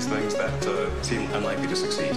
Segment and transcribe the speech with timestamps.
[0.00, 2.14] these things that uh, seem unlikely to succeed.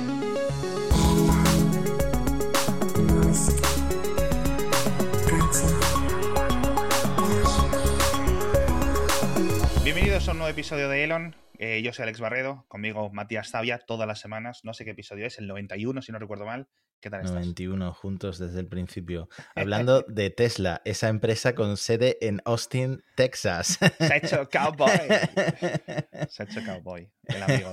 [9.83, 11.42] Bienvenidos a un nuevo episodio de Elon.
[11.65, 14.59] Eh, yo soy Alex Barredo, conmigo Matías Zavia, todas las semanas.
[14.65, 16.67] No sé qué episodio es, el 91, si no recuerdo mal.
[16.99, 17.35] ¿Qué tal estás?
[17.35, 19.29] 91 juntos desde el principio.
[19.55, 23.79] Hablando de Tesla, esa empresa con sede en Austin, Texas.
[23.97, 24.89] Se ha hecho cowboy.
[26.29, 27.71] Se ha hecho cowboy, el amigo.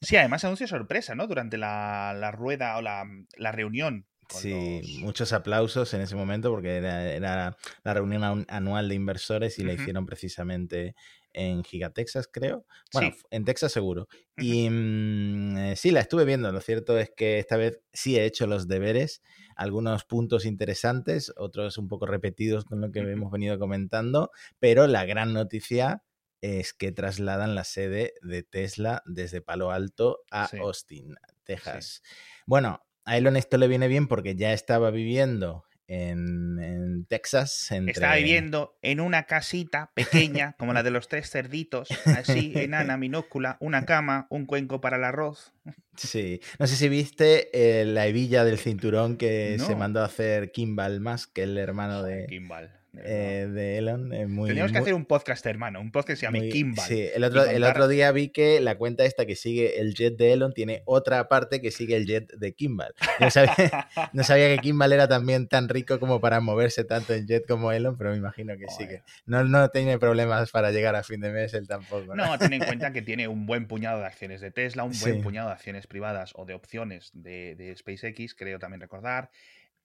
[0.00, 1.26] Sí, además anuncio sorpresa, ¿no?
[1.26, 3.04] Durante la, la rueda o la,
[3.36, 4.06] la reunión.
[4.30, 9.58] Sí, los- muchos aplausos en ese momento porque era, era la reunión anual de inversores
[9.58, 9.82] y la Ujú.
[9.82, 10.96] hicieron precisamente
[11.36, 12.66] en Giga Texas, creo.
[12.92, 13.22] Bueno, Sí.
[13.30, 14.08] en Texas seguro.
[14.36, 16.50] Y mm, eh, sí, la estuve viendo.
[16.50, 19.22] Lo cierto es que esta vez sí he hecho los deberes.
[19.54, 24.30] Algunos puntos interesantes, otros un poco repetidos con lo que hemos venido comentando.
[24.58, 26.02] Pero la gran noticia
[26.40, 30.58] es que trasladan la sede de Tesla desde Palo Alto a Sí.
[30.58, 32.02] Austin, Texas.
[32.46, 37.70] Bueno, a Elon esto le viene bien porque ya estaba viviendo en, en Texas.
[37.70, 37.92] Entre...
[37.92, 43.56] Estaba viviendo en una casita pequeña, como la de los tres cerditos, así, enana, minúscula,
[43.60, 45.54] una cama, un cuenco para el arroz.
[45.96, 46.40] Sí.
[46.58, 51.00] No sé si viste eh, la hebilla del cinturón que se mandó a hacer Kimball
[51.00, 52.70] Musk, el hermano de, Kimball.
[53.04, 54.12] Eh, de Elon.
[54.12, 56.48] eh, muy, Tendríamos que muy- hacer un podcast, hermano, un podcast que se llame muy-
[56.50, 56.84] Kimball.
[56.86, 60.16] Sí, el otro, el otro día vi que la cuenta esta que sigue el jet
[60.16, 62.94] de Elon tiene otra parte que sigue el jet de Kimball.
[63.20, 63.52] No sabía,
[64.12, 67.72] no sabía que Kimball era también tan rico como para moverse tanto en jet como
[67.72, 68.86] Elon, pero me imagino que sí.
[68.86, 72.14] Que no, no tiene problemas para llegar a fin de mes él tampoco.
[72.14, 72.26] ¿no?
[72.26, 75.16] No, ten en cuenta que tiene un buen puñado de acciones de Tesla, un buen
[75.16, 75.20] Sí.
[75.22, 79.30] puñado de acciones privadas o de opciones de, de SpaceX, creo también recordar.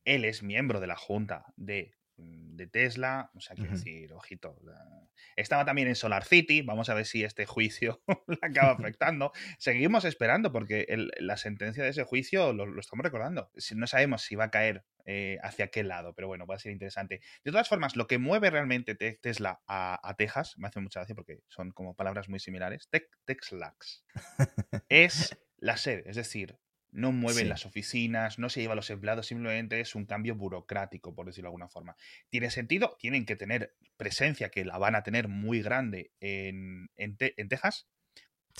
[0.05, 4.57] Él es miembro de la junta de, de Tesla, o sea, quiero decir, ojito.
[4.63, 9.31] la- Estaba también en Solar City, vamos a ver si este juicio le acaba afectando.
[9.57, 13.51] Seguimos esperando porque el- la sentencia de ese juicio lo, lo estamos recordando.
[13.55, 16.59] Si- No sabemos si va a caer eh, hacia qué lado, pero bueno, va a
[16.59, 17.21] ser interesante.
[17.43, 20.99] De todas formas, lo que mueve realmente Te- Tesla a, a Texas, me hace mucha
[20.99, 22.89] gracia porque son como palabras muy similares,
[23.25, 24.05] Texlax,
[24.89, 26.57] es la sede, es decir,
[26.91, 27.49] no mueven Sí.
[27.49, 31.47] las oficinas, no se lleva a los empleados, simplemente es un cambio burocrático, por decirlo
[31.47, 31.95] de alguna forma.
[32.29, 32.97] ¿Tiene sentido?
[32.99, 37.47] Tienen que tener presencia, que la van a tener muy grande en, en Te- en
[37.49, 37.87] Texas,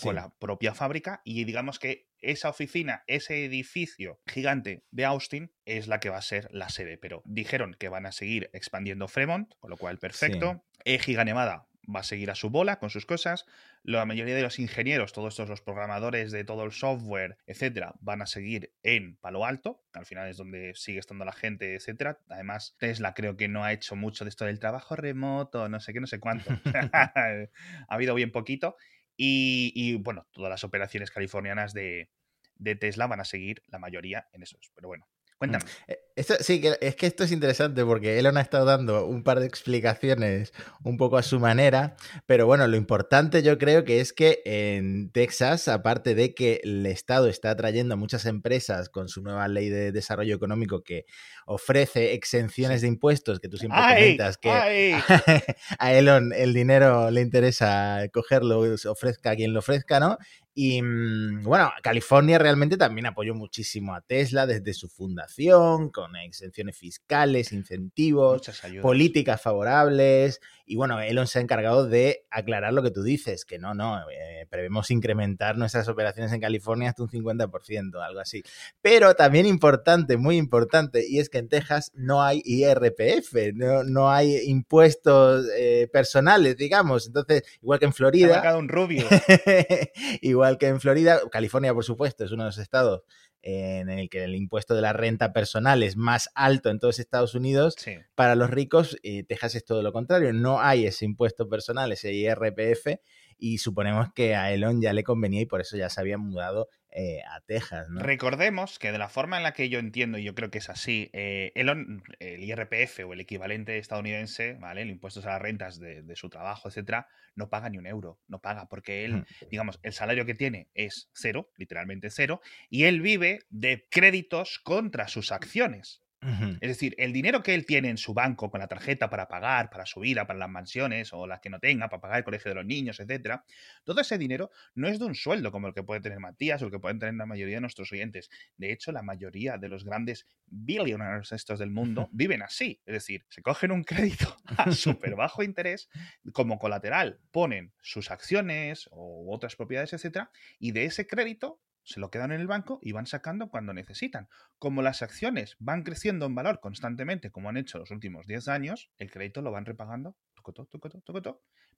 [0.02, 0.16] con Sí.
[0.16, 6.00] la propia fábrica y digamos que esa oficina, ese edificio gigante de Austin es la
[6.00, 9.70] que va a ser la sede, pero dijeron que van a seguir expandiendo Fremont, con
[9.70, 10.64] lo cual perfecto.
[10.86, 13.46] Eh, Giga Nevada va a seguir a su bola con sus cosas.
[13.84, 18.22] La mayoría de los ingenieros, todos estos los programadores de todo el software, etcétera, van
[18.22, 22.20] a seguir en Palo Alto, que al final es donde sigue estando la gente, etcétera.
[22.30, 25.94] Además, Tesla creo que no ha hecho mucho de esto del trabajo remoto, no sé
[25.94, 26.50] qué, no sé cuánto.
[26.94, 27.50] ha
[27.88, 28.78] habido bien poquito.
[29.18, 32.10] Y, y, bueno, todas las operaciones californianas de,
[32.56, 34.72] de Tesla van a seguir la mayoría en esos.
[34.74, 35.08] Pero bueno,
[35.42, 35.66] cuéntame.
[35.88, 39.40] Eh, Esto, sí, es que esto es interesante porque Elon ha estado dando un par
[39.40, 40.54] de explicaciones
[40.84, 41.96] un poco a su manera,
[42.28, 46.86] pero bueno, lo importante yo creo que es que en Texas, aparte de que el
[46.86, 51.06] Estado está atrayendo a muchas empresas con su nueva ley de desarrollo económico que
[51.48, 54.04] ofrece exenciones de impuestos, que tú siempre ¡Ay!
[54.04, 54.94] comentas que ¡Ay!
[55.80, 60.20] a Elon el dinero le interesa cogerlo, ofrezca a quien lo ofrezca, ¿no?
[60.54, 66.78] Y mm, bueno, California realmente también apoyó muchísimo a Tesla desde su fundación, con exenciones
[66.78, 68.42] fiscales, incentivos,
[68.82, 70.42] políticas favorables.
[70.66, 74.00] Y bueno, Elon se ha encargado de aclarar lo que tú dices, que no, no,
[74.10, 78.44] eh, prevemos incrementar nuestras operaciones en California hasta un 50%, algo así.
[78.82, 84.12] Pero también importante, muy importante, y es que en Texas no hay IRPF, no, no
[84.12, 87.08] hay impuestos eh, personales, digamos.
[87.08, 89.06] Entonces, igual que en Se ha Florida, marcado un rubio.
[90.22, 93.04] igual que en Florida, California, por supuesto, es uno de los estados
[93.44, 97.34] en el que el impuesto de la renta personal es más alto en todos Estados
[97.34, 97.76] Unidos.
[97.78, 97.96] Sí.
[98.16, 100.32] Para los ricos, eh, Texas es todo lo contrario.
[100.34, 103.00] No hay ese impuesto personal, ese IRPF,
[103.38, 106.68] y suponemos que a Elon ya le convenía y por eso ya se había mudado
[106.92, 108.02] eh, a Texas, ¿no?
[108.02, 110.70] Recordemos que de la forma en la que yo entiendo, y yo creo que es
[110.70, 114.82] así, eh, Elon, el IRPF o el equivalente estadounidense, ¿vale?
[114.82, 118.20] El impuesto a las rentas de, de su trabajo, etcétera, no paga ni un euro,
[118.28, 123.02] no paga, porque él, digamos, el salario que tiene es cero, literalmente cero, y él
[123.02, 126.02] vive de créditos contra sus acciones.
[126.24, 129.72] Es decir, el dinero que él tiene en su banco con la tarjeta para pagar,
[129.72, 132.50] para su vida, para las mansiones o las que no tenga, para pagar el colegio
[132.50, 133.44] de los niños, etcétera,
[133.84, 136.66] todo ese dinero no es de un sueldo como el que puede tener Matías o
[136.66, 138.30] el que pueden tener la mayoría de nuestros oyentes.
[138.58, 142.80] De hecho, la mayoría de los grandes billionaires estos del mundo viven así.
[142.86, 145.90] Es decir, se cogen un crédito a súper bajo interés,
[146.34, 151.60] como colateral ponen sus acciones o otras propiedades, etcétera, y de ese crédito
[151.92, 154.30] se lo quedan en el banco y van sacando cuando necesitan.
[154.58, 158.92] Como las acciones van creciendo en valor constantemente, como han hecho los últimos 10 años,
[158.98, 160.16] el crédito lo van repagando,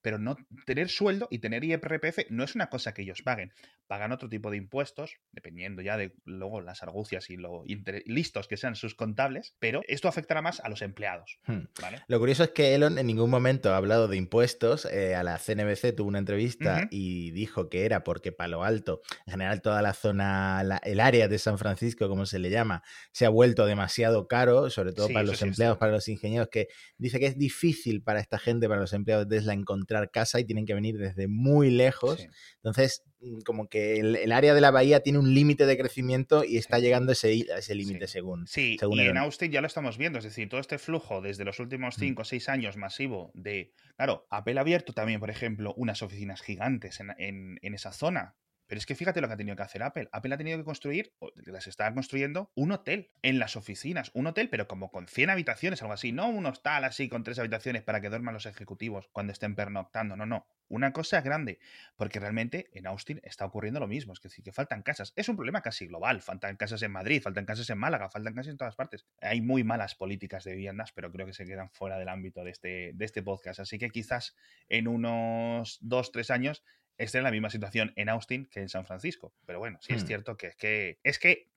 [0.04, 0.36] pero no
[0.66, 3.54] tener sueldo y tener IRPF no es una cosa que ellos paguen.
[3.88, 7.64] Pagan otro tipo de impuestos, dependiendo ya de luego las argucias y lo
[8.06, 11.40] listos que sean sus contables, pero esto afectará más a los empleados.
[11.48, 11.64] Hmm.
[12.08, 14.86] Lo curioso es que Elon en ningún momento ha hablado de impuestos.
[14.86, 19.32] Eh, a la CNBC tuvo una entrevista y dijo que era porque Palo Alto, en
[19.32, 22.84] general toda la zona, el área de San Francisco, como se le llama,
[23.14, 26.68] se ha vuelto demasiado caro, sobre todo para los empleados, para los ingenieros, que
[26.98, 30.46] dice que es difícil para esta gente, para los empleados de Tesla, encontrar casa y
[30.46, 32.28] tienen que venir desde muy lejos.
[32.58, 36.58] Entonces, mm, como que el, área de la bahía tiene un límite de crecimiento y
[36.58, 38.48] está llegando a ese, ese límite según.
[38.48, 41.60] Sí, y en Austin ya lo estamos viendo, es decir, todo este flujo desde los
[41.60, 46.42] últimos 5 o 6 años masivo de, claro, Apple abierto también, por ejemplo, unas oficinas
[46.42, 48.36] gigantes en, en, en esa zona
[48.68, 50.10] pero es que fíjate lo que ha tenido que hacer Apple.
[50.12, 54.12] Apple ha tenido que construir, o las está construyendo, un hotel en las oficinas.
[54.14, 56.12] Un hotel, pero como con 100 habitaciones, algo así.
[56.12, 60.16] No un hostal así con tres habitaciones para que duerman los ejecutivos cuando estén pernoctando.
[60.16, 60.48] No, no.
[60.70, 61.60] Una cosa grande.
[61.96, 64.14] Porque realmente en Austin está ocurriendo lo mismo.
[64.14, 65.14] Es decir, que faltan casas.
[65.16, 66.22] Es un problema casi global.
[66.22, 69.06] Faltan casas en Madrid, faltan casas en Málaga, faltan casas en todas partes.
[69.22, 72.52] Hay muy malas políticas de viviendas, pero creo que se quedan fuera del ámbito de
[72.52, 73.60] este, de este podcast.
[73.60, 74.36] Así que quizás
[74.70, 76.64] en unos dos, tres años
[76.98, 79.34] esté en la misma situación en Austin que en San Francisco.
[79.46, 80.08] Pero bueno, sí es hmm.
[80.08, 81.50] cierto que es que, es que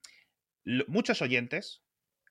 [0.87, 1.83] muchos oyentes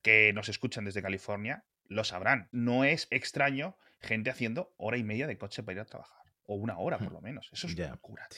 [0.02, 2.48] que nos escuchan desde California lo sabrán.
[2.52, 6.22] No es extraño gente haciendo hora y media de coche para ir a trabajar.
[6.44, 7.14] O una hora, por hmm.
[7.14, 7.48] lo menos.
[7.52, 8.28] Eso es una locura.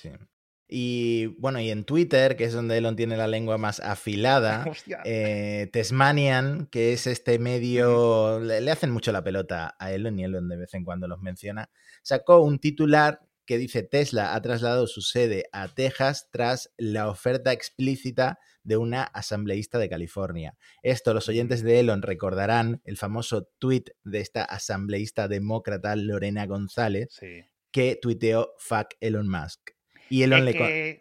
[0.70, 4.66] Y bueno, y en Twitter, que es donde Elon tiene la lengua más afilada,
[5.06, 10.24] eh, Tesmanian, que es este medio, le, le, hacen mucho la pelota a Elon y
[10.24, 11.70] Elon de vez en cuando los menciona,
[12.02, 17.50] sacó un titular que dice Tesla ha trasladado su sede a Texas tras la oferta
[17.50, 20.58] explícita de una asambleísta de California.
[20.82, 27.18] Esto los oyentes de Elon recordarán el famoso tweet de esta asambleísta demócrata Lorena González
[27.70, 29.70] que tuiteó fuck Elon Musk.
[30.10, 31.00] Y Elon le...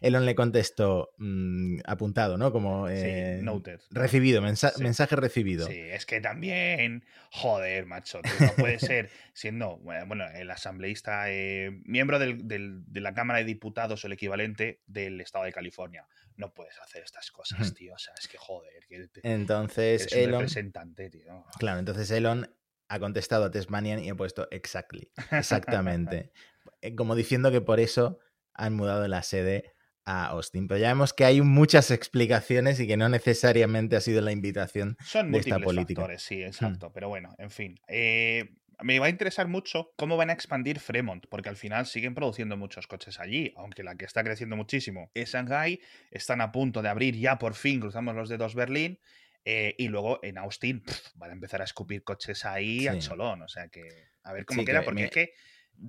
[0.00, 2.52] Elon le contestó mm, apuntado, ¿no?
[2.52, 3.80] Como eh, noted.
[3.90, 5.66] recibido, mensaje recibido.
[5.66, 12.18] Sí, es que también, joder, macho, no puede ser siendo, bueno, el asambleísta, eh, miembro
[12.18, 16.06] de la Cámara de Diputados o el equivalente del Estado de California.
[16.36, 17.94] No puedes hacer estas cosas, tío.
[17.94, 18.86] O sea, es que joder.
[19.22, 20.40] entonces, Elon.
[20.40, 21.44] representante, tío.
[21.58, 22.48] Claro, entonces Elon
[22.88, 26.32] ha contestado a Tesmanian y ha puesto exactly, exactamente.
[26.82, 28.18] Eh, como diciendo que por eso
[28.52, 29.74] han mudado la sede
[30.10, 30.66] a Austin.
[30.66, 34.96] Pero ya vemos que hay muchas explicaciones y que no necesariamente ha sido la invitación
[35.04, 36.02] Son de esta política.
[36.02, 36.92] Factores, sí, exacto.
[36.92, 37.78] Pero bueno, en fin.
[37.88, 42.14] Eh, me va a interesar mucho cómo van a expandir Fremont, porque al final siguen
[42.14, 45.80] produciendo muchos coches allí, aunque la que está creciendo muchísimo es Shanghai,
[46.10, 48.98] están a punto de abrir ya por fin, cruzamos los dedos Berlín,
[49.44, 50.82] eh, y luego en Austin
[51.14, 53.86] van a empezar a escupir coches ahí a cholón, o sea que
[54.22, 55.32] a ver cómo queda, porque es que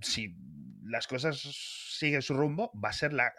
[0.01, 0.35] si
[0.83, 3.33] las cosas siguen su rumbo, va a ser la,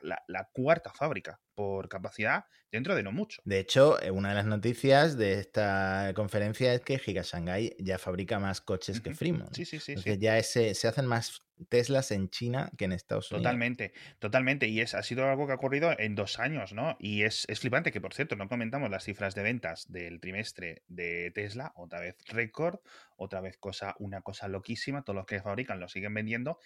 [0.53, 3.43] cuarta fábrica por capacidad dentro de no mucho.
[3.45, 7.99] De hecho, eh, una de las noticias de esta conferencia es que Giga Shanghai ya
[7.99, 9.55] fabrica más coches que Fremont.
[9.55, 9.95] Sí, sí, sí.
[10.19, 13.43] Ya se hacen más Teslas en China que en Estados Unidos.
[13.43, 14.69] Totalmente, totalmente.
[14.69, 16.97] Y es, ha sido algo que ha ocurrido en dos años, ¿no?
[16.99, 20.83] Y es, es flipante que, por cierto, no comentamos las cifras de ventas del trimestre
[20.89, 22.81] de Tesla, otra vez récord,
[23.17, 26.59] otra vez cosa, una cosa loquísima, todos los que fabrican lo siguen vendiendo.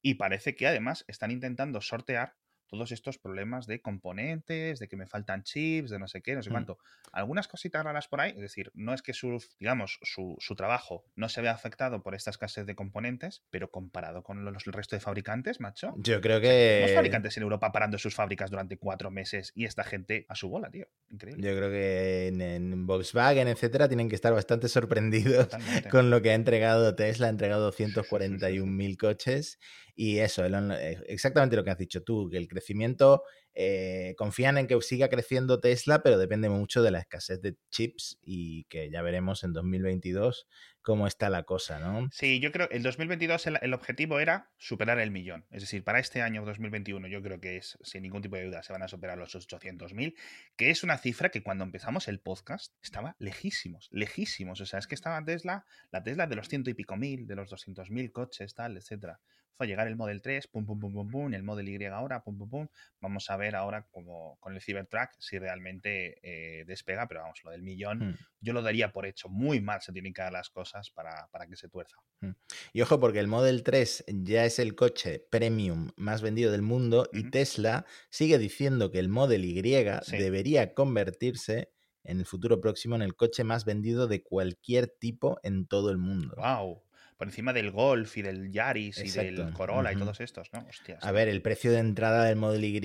[0.00, 2.34] Y parece que además están intentando sortear
[2.68, 6.42] todos estos problemas de componentes, de que me faltan chips, de no sé qué, no
[6.42, 6.52] sé mm.
[6.52, 6.78] cuánto.
[7.12, 11.04] Algunas cositas raras por ahí, es decir, no es que su, digamos, su, su trabajo
[11.16, 14.96] no se vea afectado por esta escasez de componentes, pero comparado con los, el resto
[14.96, 15.94] de fabricantes, macho.
[15.98, 16.80] Yo creo que.
[16.82, 20.48] Los fabricantes en Europa parando sus fábricas durante cuatro meses y esta gente a su
[20.48, 20.86] bola, tío.
[21.10, 21.46] Increíble.
[21.46, 25.48] Yo creo que en, Volkswagen, etcétera, tienen que estar bastante sorprendidos
[25.90, 27.26] con lo que ha entregado Tesla.
[27.28, 29.58] Ha entregado 241.000 coches
[30.00, 34.56] Y eso, Elon, eh, exactamente lo que has dicho tú, que el crecimiento, eh, confían
[34.56, 38.90] en que siga creciendo Tesla, pero depende mucho de la escasez de chips y que
[38.90, 40.46] ya veremos en 2022
[40.82, 42.08] cómo está la cosa, ¿no?
[42.12, 45.44] Sí, yo creo que el 2022 el, el, objetivo era superar el millón.
[45.50, 48.62] Es decir, para este año 2021 yo creo que es, sin ningún tipo de duda,
[48.62, 50.14] se van a superar los 800.000,
[50.56, 54.60] que es una cifra que cuando empezamos el podcast estaba lejísimos, lejísimos.
[54.60, 57.34] O sea, es que estaba Tesla, la Tesla de los ciento y pico mil, de
[57.34, 59.18] los 200.000 coches, tal, etcétera
[59.58, 62.38] fue llegar el Model 3, pum, pum, pum, pum, pum, el Model Y ahora, pum,
[62.38, 62.68] pum, pum.
[63.00, 67.50] Vamos a ver ahora como con el Cybertruck si realmente eh, despega, pero vamos, lo
[67.50, 68.16] del millón, hmm.
[68.40, 69.28] yo lo daría por hecho.
[69.28, 71.96] Muy mal se tienen que dar las cosas para, para que se tuerza.
[72.20, 72.30] Hmm.
[72.72, 77.08] Y ojo, porque el Model 3 ya es el coche premium más vendido del mundo
[77.12, 81.72] y Tesla sigue diciendo que el Model Y debería convertirse
[82.04, 85.98] en el futuro próximo en el coche más vendido de cualquier tipo en todo el
[85.98, 86.34] mundo.
[86.36, 86.82] ¡Wow!
[87.18, 90.64] Por encima del Golf y del Yaris y del Corolla y todos estos, ¿no?
[90.68, 91.04] Hostias.
[91.04, 92.80] A ver, el precio de entrada del Model Y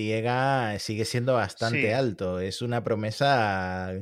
[0.80, 2.40] sigue siendo bastante alto.
[2.40, 3.94] Es una promesa.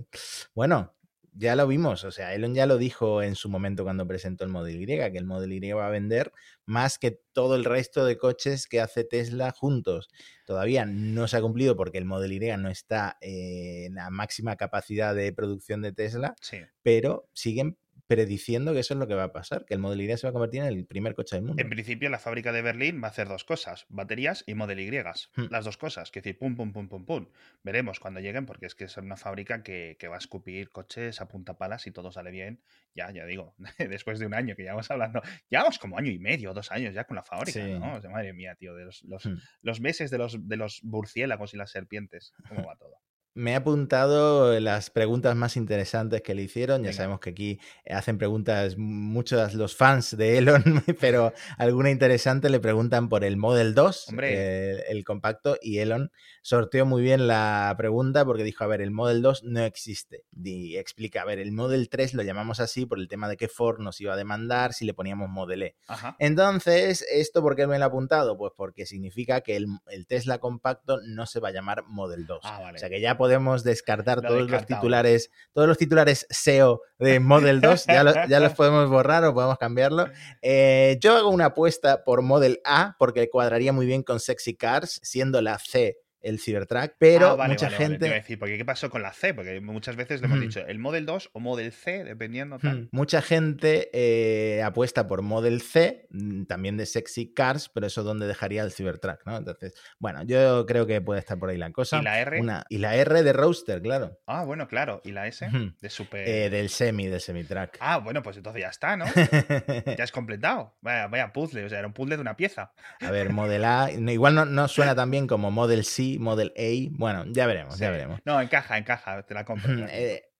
[0.55, 0.95] Bueno,
[1.35, 2.05] ya lo vimos.
[2.05, 5.19] O sea, Elon ya lo dijo en su momento cuando presentó el Model Y, que
[5.19, 6.33] el Model Y va a vender
[6.65, 10.09] más que todo el resto de coches que hace Tesla juntos.
[10.47, 15.15] Todavía no se ha cumplido porque el Model Y no está en la máxima capacidad
[15.15, 16.35] de producción de Tesla,
[16.83, 17.77] pero siguen
[18.15, 20.31] prediciendo que eso es lo que va a pasar, que el Model Y se va
[20.31, 21.63] a convertir en el primer coche del mundo.
[21.63, 24.93] En principio, la fábrica de Berlín va a hacer dos cosas, baterías y Model Y.
[24.93, 25.47] Hmm.
[25.51, 27.27] Las dos cosas, que decir, pum, pum, pum, pum, pum.
[27.63, 31.29] Veremos cuando lleguen, porque es que es una fábrica que, va a escupir coches a
[31.29, 32.61] punta palas y todo sale bien.
[32.95, 36.19] Ya, ya digo, después de un año que ya vamos hablando, llevamos como año y
[36.19, 38.01] medio, dos años ya con la fábrica, ¿no?
[38.11, 39.39] madre mía, tío, de los, los, hmm.
[39.63, 43.01] los meses de los, de los murciélagos y las serpientes, ¿cómo va todo?
[43.35, 46.85] Me he apuntado las preguntas más interesantes que le hicieron.
[46.85, 50.63] Ya sabemos que aquí hacen preguntas muchos los fans de Elon,
[51.01, 56.11] pero alguna interesante le preguntan por el Model 2, eh, el compacto, y Elon
[56.43, 60.25] sorteó muy bien la pregunta porque dijo, a ver, el Model 2 no existe.
[60.45, 63.49] Y explica, a ver, el Model 3 lo llamamos así por el tema de que
[63.49, 65.77] Ford nos iba a demandar si le poníamos Model E.
[66.19, 68.37] Entonces, ¿esto por qué me lo he apuntado?
[68.37, 69.69] Pues porque significa que el,
[70.07, 72.41] Tesla compacto no se va a llamar Model 2.
[72.45, 77.21] Ah, o sea que ya podemos descartar todos los titulares, todos los titulares SEO de
[77.21, 80.09] Model 2, ya, ya los podemos borrar o podemos cambiarlo.
[80.43, 84.99] Eh, yo hago una apuesta por Model A porque cuadraría muy bien con Sexy Cars,
[85.05, 88.09] siendo la C el Cybertruck, pero ah, mucha gente...
[88.09, 89.35] decir, porque ¿qué pasó con la C?
[89.35, 92.59] Porque muchas veces le hemos dicho el Model 2 o Model C, dependiendo.
[92.59, 92.89] Tal.
[92.93, 98.27] Mucha gente eh, apuesta por Model C, mm, también de Sexy Cars, pero eso donde
[98.27, 99.37] dejaría el Cybertruck, ¿no?
[99.37, 101.99] Entonces, bueno, yo creo que puede estar por ahí la cosa.
[102.01, 102.43] ¿Y la R?
[102.69, 104.19] y la R de Roadster, claro.
[104.27, 105.01] Ah, bueno, claro.
[105.05, 105.49] ¿Y la S?
[105.81, 106.29] De Super...
[106.29, 107.77] Eh, del Semi, del Semi-Truck.
[107.81, 109.07] Ah, bueno, pues entonces ya está, ¿no?
[109.97, 110.77] ya es completado.
[110.81, 112.73] Vaya, vaya puzzle, o sea, era un puzzle de una pieza.
[113.01, 116.97] A ver, Model A, igual no, no suena tan bien como Model C Model A.
[116.97, 118.21] Bueno, ya veremos, ya veremos.
[118.25, 119.73] No, encaja, encaja, te la compro.
[119.89, 120.32] Eh,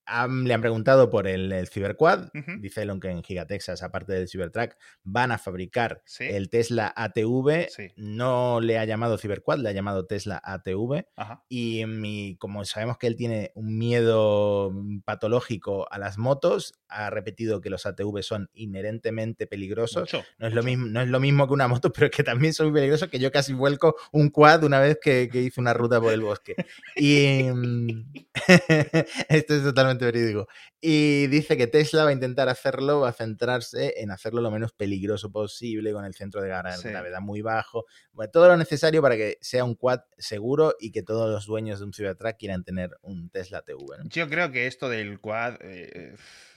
[0.45, 2.31] le han preguntado por el, Cyberquad.
[2.59, 7.69] Dice Elon que en Gigatexas, aparte del Cybertruck, van a fabricar el Tesla ATV.
[7.97, 11.07] No le ha llamado Cyberquad, le ha llamado Tesla ATV.
[11.49, 14.73] Y mi, como sabemos que él tiene un miedo
[15.05, 20.11] patológico a las motos, ha repetido que los ATV son inherentemente peligrosos.
[20.39, 22.67] no, es lo mismo, no es lo mismo que una moto, pero que también son
[22.67, 26.01] muy peligrosos, que yo casi vuelco un quad una vez que, que hice una ruta
[26.01, 26.55] por el bosque.
[26.97, 28.13] Y mm,
[29.29, 30.47] esto es totalmente verídico.
[30.81, 34.73] Y dice que Tesla va a intentar hacerlo, va a centrarse en hacerlo lo menos
[34.73, 37.87] peligroso posible, con el centro de gravedad muy bajo.
[38.33, 41.87] todo lo necesario para que sea un quad seguro y que todos los dueños de
[41.87, 43.79] un Cybertruck quieran tener un Tesla TV.
[44.05, 45.57] Yo creo que esto del quad.
[45.61, 46.15] Eh,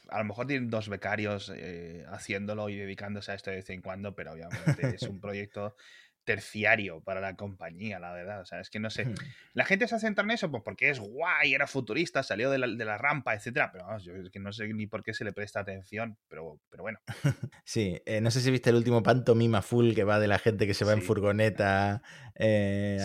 [0.09, 3.81] a lo mejor tienen dos becarios eh, haciéndolo y dedicándose a esto de vez en
[3.81, 5.75] cuando, pero obviamente es un proyecto
[6.25, 8.41] terciario para la compañía, la verdad.
[8.41, 9.13] O sea, es que no sé.
[9.53, 12.97] La gente se centra en eso pues porque es guay, era futurista, salió de la,
[12.97, 13.71] rampa, etcétera.
[13.71, 16.59] Pero vamos, yo es que no sé ni por qué se le presta atención, pero,
[16.69, 16.99] pero bueno.
[17.63, 20.67] Sí, eh, no sé si viste el último pantomima full que va de la gente
[20.67, 22.01] que se va en furgoneta
[22.35, 22.97] eh,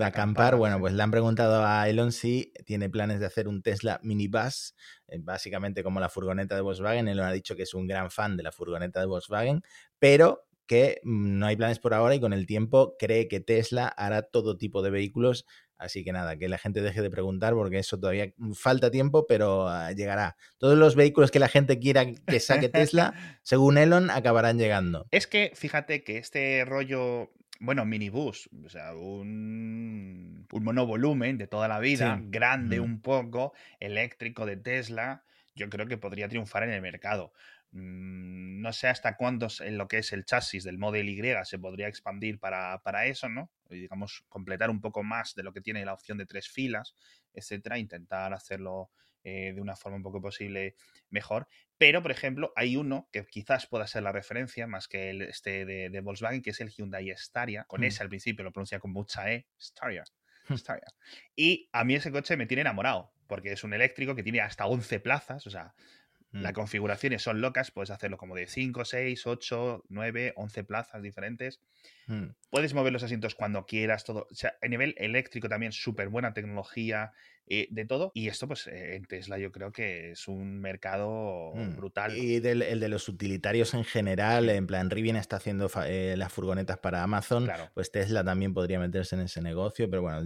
[0.00, 0.56] a, acampar.
[0.56, 4.74] Bueno, pues le han preguntado a Elon si tiene planes de hacer un Tesla minibus,
[5.08, 7.08] eh, básicamente como la furgoneta de Volkswagen.
[7.08, 9.62] Elon ha dicho que es un gran fan de la furgoneta de Volkswagen,
[9.98, 13.88] pero que mm, no hay planes por ahora y con el tiempo cree que Tesla
[13.88, 15.44] hará todo tipo de vehículos.
[15.76, 19.26] Así que nada, que la gente deje de preguntar porque eso todavía mm, falta tiempo,
[19.26, 20.34] pero ah, llegará.
[20.56, 23.12] Todos los vehículos que la gente quiera que saque Tesla,
[23.42, 25.06] según Elon, acabarán llegando.
[25.10, 31.68] Es que fíjate que este rollo bueno, minibus, o sea, un, un monovolumen de toda
[31.68, 35.22] la vida, grande un poco, eléctrico de Tesla,
[35.54, 37.32] yo creo que podría triunfar en el mercado.
[37.72, 41.58] Mm, no sé hasta cuándo en lo que es el chasis del Model Y se
[41.58, 43.50] podría expandir para, para eso, ¿no?
[43.70, 46.94] Y, digamos, completar un poco más de lo que tiene la opción de tres filas,
[47.32, 48.90] etcétera, intentar hacerlo
[49.24, 50.74] eh, de una forma un poco posible
[51.08, 51.46] mejor.
[51.78, 55.64] Pero, por ejemplo, hay uno que quizás pueda ser la referencia más que el este
[55.64, 57.64] de, Volkswagen, que es el Hyundai Staria.
[57.64, 57.84] Con mm.
[57.84, 60.04] ese al principio lo pronuncia con mucha E, Staria.
[60.48, 60.56] Hmm.
[60.56, 60.88] Staria.
[61.36, 64.66] Y a mí ese coche me tiene enamorado, porque es un eléctrico que tiene hasta
[64.66, 65.72] 11 plazas, o sea,
[66.32, 66.54] las mm.
[66.54, 71.60] configuraciones son locas, puedes hacerlo como de 5, 6, 8, 9, 11 plazas diferentes.
[72.06, 72.28] Mm.
[72.50, 74.26] Puedes mover los asientos cuando quieras, todo.
[74.30, 77.12] O sea, a nivel eléctrico también súper buena tecnología,
[77.48, 78.12] eh, de todo.
[78.14, 81.76] Y esto, pues eh, en Tesla yo creo que es un mercado mm.
[81.76, 82.16] brutal.
[82.16, 86.32] Y del, el de los utilitarios en general, en plan, Rivian está haciendo eh, las
[86.32, 90.22] furgonetas para Amazon, pues Tesla también podría meterse en ese negocio, pero bueno,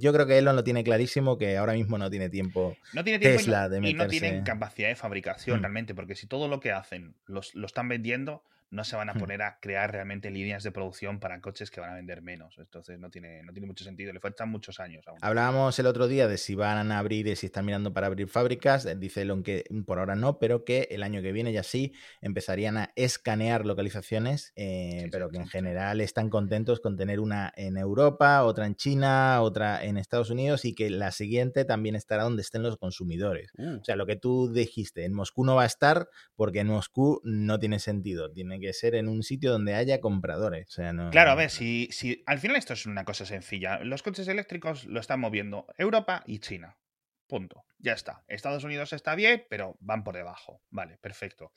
[0.00, 3.18] yo creo que Elon lo tiene clarísimo que ahora mismo no tiene tiempo, no tiene
[3.18, 3.94] tiempo Tesla de meterse.
[3.94, 5.62] Y no tienen capacidad de fabricación mm.
[5.62, 9.14] realmente, porque si todo lo que hacen los, lo están vendiendo, no se van a
[9.14, 9.18] hmm.
[9.18, 12.56] poner a crear realmente líneas de producción para coches que van a vender menos.
[12.58, 14.14] Entonces no tiene, no tiene mucho sentido.
[14.14, 15.18] Le faltan muchos años aún.
[15.20, 18.28] Hablábamos el otro día de si van a abrir y si están mirando para abrir
[18.28, 18.86] fábricas.
[18.86, 21.92] Eh, dice Elon que por ahora no, pero que el año que viene ya sí
[22.22, 27.76] empezarían a escanear localizaciones, eh, pero que en general están contentos con tener una en
[27.76, 32.40] Europa, otra en China, otra en Estados Unidos y que la siguiente también estará donde
[32.40, 33.50] estén los consumidores.
[33.58, 33.80] Uh.
[33.80, 37.20] O sea, lo que tú dijiste, en Moscú no va a estar porque en Moscú
[37.22, 38.32] no tiene sentido.
[38.32, 40.74] Tiene que ser en un sitio donde haya compradores.
[41.10, 43.80] Claro, a ver, si, si al final esto es una cosa sencilla.
[43.80, 46.78] Los coches eléctricos lo están moviendo Europa y China.
[47.26, 47.64] Punto.
[47.78, 48.24] Ya está.
[48.28, 50.62] Estados Unidos está bien, pero van por debajo.
[50.70, 51.52] Vale, perfecto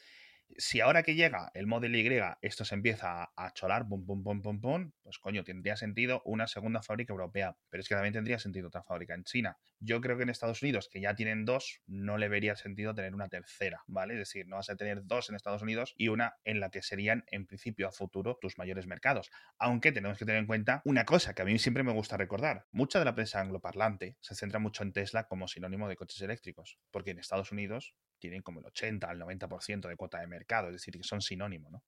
[0.58, 2.10] si ahora que llega el Model Y
[2.42, 6.48] esto se empieza a cholar, pum, pum, pum, pum, pum, pues coño, tendría sentido una
[6.48, 7.58] segunda fábrica europea.
[7.70, 9.58] Pero es que también tendría sentido otra fábrica en China.
[9.80, 13.14] Yo creo que en Estados Unidos, que ya tienen dos, no le vería sentido tener
[13.14, 14.14] una tercera, ¿vale?
[14.14, 16.82] Es decir, no vas a tener dos en Estados Unidos y una en la que
[16.82, 19.32] serían, en principio, a futuro, tus mayores mercados.
[19.58, 22.66] Aunque tenemos que tener en cuenta una cosa que a mí siempre me gusta recordar.
[22.72, 26.80] Mucha de la prensa angloparlante se centra mucho en Tesla como sinónimo de coches eléctricos.
[26.92, 30.74] Porque en Estados Unidos tienen como el 80 al 90% de cuota de mercado, es
[30.74, 31.84] decir, que son sinónimo, ¿no?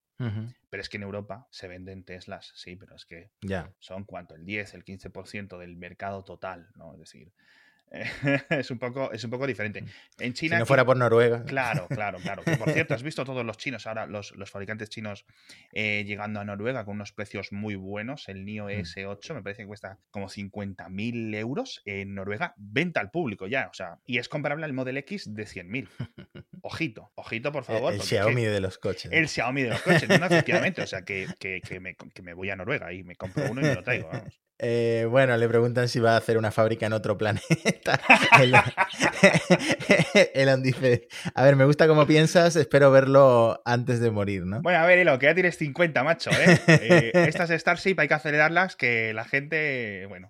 [0.69, 3.29] Pero es que en Europa se venden Teslas, sí, pero es que
[3.79, 6.93] son cuánto, el 10, el 15% del mercado total, ¿no?
[6.93, 7.31] Es decir,
[8.49, 9.81] es, un poco, es un poco diferente.
[9.81, 9.87] Mm.
[10.19, 10.55] En China.
[10.57, 11.43] Si no fuera por Noruega.
[11.45, 12.43] Claro, claro, claro.
[12.43, 15.25] por cierto, has visto todos los chinos, ahora los, fabricantes chinos
[15.73, 18.27] eh, llegando a Noruega con unos precios muy buenos.
[18.29, 18.69] El NIO mm.
[18.69, 23.67] S8 me parece que cuesta como 50.000 euros en Noruega, venta al público ya.
[23.71, 25.87] O sea, y es comparable al Model X de 100.000.
[26.61, 27.93] Ojito, ojito, por favor.
[27.93, 29.11] El, Xiaomi de los coches.
[29.11, 30.81] El Xiaomi de los coches, no, efectivamente.
[30.81, 31.27] O sea, que,
[31.79, 34.39] me, que, me, voy a Noruega y me compro uno y me lo traigo, vamos.
[34.59, 37.99] Eh, bueno, le preguntan si va a hacer una fábrica en otro planeta.
[40.33, 44.61] Elon dice, a ver, me gusta cómo piensas, espero verlo antes de morir, ¿no?
[44.61, 46.59] Bueno, a ver, Elon, que ya tienes 50, macho, ¿eh?
[46.67, 50.29] eh estas Starship hay que acelerarlas, que la gente, bueno...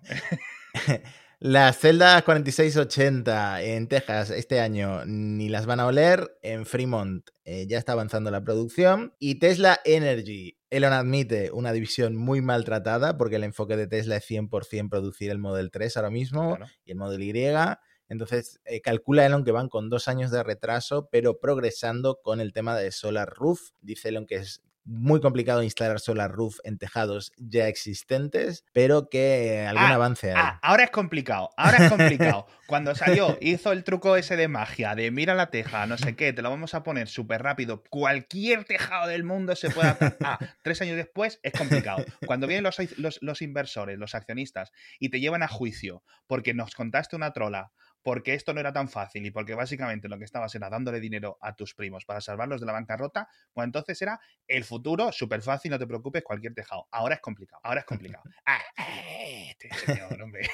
[1.40, 6.36] Las celdas 4680 en Texas este año ni las van a oler.
[6.42, 9.14] En Fremont eh, ya está avanzando la producción.
[9.20, 10.57] Y Tesla Energy.
[10.70, 15.38] Elon admite una división muy maltratada porque el enfoque de Tesla es 100% producir el
[15.38, 17.32] Model 3 ahora mismo y el Model Y.
[18.10, 22.52] Entonces, eh, calcula Elon que van con dos años de retraso, pero progresando con el
[22.52, 23.70] tema de Solar Roof.
[23.80, 29.66] Dice Elon que es muy complicado instalar Solar Roof en tejados ya existentes, pero que
[29.68, 30.36] algún ah, avance hay.
[30.38, 32.46] Ah, ahora es complicado, ahora es complicado.
[32.66, 36.32] Cuando salió, hizo el truco ese de magia, de mira la teja, no sé qué,
[36.32, 40.16] te lo vamos a poner súper rápido, cualquier tejado del mundo se puede hacer.
[40.24, 42.04] Ah, tres años después es complicado.
[42.26, 46.74] Cuando vienen los, los, los inversores, los accionistas, y te llevan a juicio porque nos
[46.74, 47.72] contaste una trola
[48.02, 51.38] porque esto no era tan fácil y porque básicamente lo que estabas era dándole dinero
[51.40, 55.70] a tus primos para salvarlos de la bancarrota, pues entonces era el futuro súper fácil,
[55.70, 56.86] no te preocupes, cualquier tejado.
[56.90, 58.24] Ahora es complicado, ahora es complicado.
[58.46, 58.62] Ah,
[59.50, 60.48] este señor, hombre.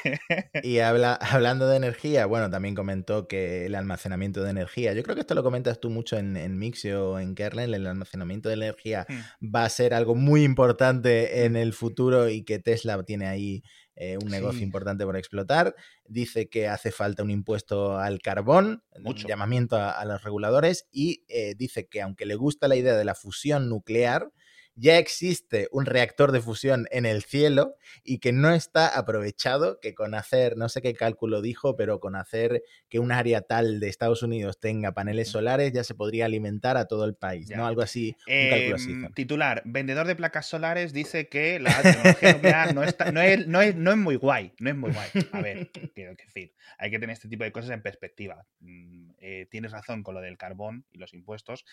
[0.62, 5.14] y habla, hablando de energía, bueno, también comentó que el almacenamiento de energía, yo creo
[5.14, 8.56] que esto lo comentas tú mucho en, en Mixio o en Kernel, el almacenamiento de
[8.56, 9.54] energía hmm.
[9.54, 13.62] va a ser algo muy importante en el futuro y que Tesla tiene ahí
[13.96, 15.74] eh, un negocio importante por explotar.
[16.06, 21.54] Dice que hace falta un impuesto al carbón, un llamamiento a, los reguladores y eh,
[21.56, 24.30] dice que aunque le gusta la idea de la fusión nuclear,
[24.76, 29.94] ya existe un reactor de fusión en el cielo y que no está aprovechado, que
[29.94, 33.88] con hacer, no sé qué cálculo dijo, pero con hacer que un área tal de
[33.88, 37.66] Estados Unidos tenga paneles solares ya se podría alimentar a todo el país, ¿no?
[37.66, 38.90] Algo así, un cálculo así.
[38.92, 43.46] Em, titular, vendedor de placas solares dice que la tecnología nuclear no, está, no, es,
[43.46, 45.08] no, es, no es muy guay, no es muy guay.
[45.32, 48.44] A ver, quiero decir, hay que tener este tipo de cosas en perspectiva.
[48.60, 51.64] Mm, eh, tienes razón con lo del carbón y los impuestos.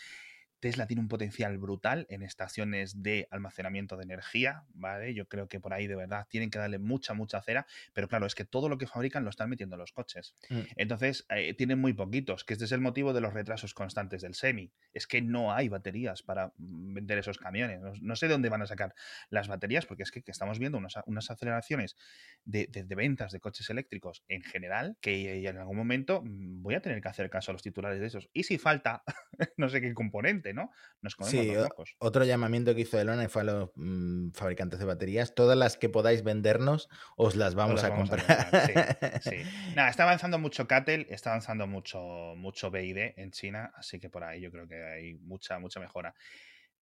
[0.61, 5.13] Tesla tiene un potencial brutal en estaciones de almacenamiento de energía, ¿vale?
[5.13, 8.25] Yo creo que por ahí de verdad tienen que darle mucha, mucha cera, pero claro,
[8.25, 10.35] es que todo lo que fabrican lo están metiendo en los coches.
[10.49, 10.59] Mm.
[10.77, 14.35] Entonces, eh, tienen muy poquitos, que este es el motivo de los retrasos constantes del
[14.35, 14.71] semi.
[14.93, 17.81] Es que no hay baterías para vender esos camiones.
[17.81, 18.93] No, no sé de dónde van a sacar
[19.29, 21.97] las baterías, porque es que, que estamos viendo unas, unas aceleraciones
[22.45, 26.75] de, de- de ventas de coches eléctricos en general, que en algún momento mm, voy
[26.75, 28.29] a tener que hacer caso a los titulares de esos.
[28.33, 29.03] Y si falta,
[29.57, 30.71] no sé qué componente, ¿no?
[31.01, 31.95] Nos comemos Sí, los o- locos.
[31.99, 35.33] otro llamamiento que hizo Elon fue a los mm, fabricantes de baterías.
[35.35, 38.49] Todas las que podáis vendernos, os las vamos, las a, vamos a comprar.
[38.51, 39.31] comprar, Sí.
[39.75, 41.99] Nada, está avanzando mucho Cattel, está avanzando mucho,
[42.37, 46.13] mucho BID en China, así que por ahí yo creo que hay mucha, mucha mejora.